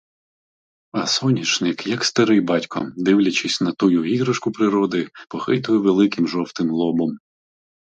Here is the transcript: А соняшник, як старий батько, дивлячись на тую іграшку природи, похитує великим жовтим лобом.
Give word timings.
А 0.93 1.05
соняшник, 1.07 1.85
як 1.87 2.05
старий 2.05 2.41
батько, 2.41 2.91
дивлячись 2.97 3.61
на 3.61 3.71
тую 3.71 4.05
іграшку 4.05 4.51
природи, 4.51 5.09
похитує 5.29 5.79
великим 5.79 6.27
жовтим 6.27 6.69
лобом. 6.71 7.17